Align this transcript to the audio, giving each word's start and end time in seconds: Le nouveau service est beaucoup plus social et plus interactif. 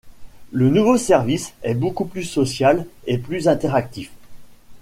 Le 0.51 0.71
nouveau 0.71 0.97
service 0.97 1.53
est 1.61 1.75
beaucoup 1.75 2.05
plus 2.05 2.23
social 2.23 2.87
et 3.05 3.19
plus 3.19 3.47
interactif. 3.47 4.09